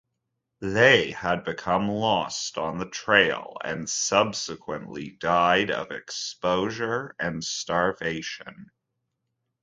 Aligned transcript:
They 0.61 1.11
had 1.11 1.43
become 1.43 1.87
lost 1.87 2.57
on 2.57 2.79
the 2.79 2.89
trail, 2.89 3.57
and 3.63 3.87
subsequently 3.87 5.11
died 5.11 5.69
of 5.69 5.91
exposure 5.91 7.13
and 7.19 7.43
starvation. 7.43 8.71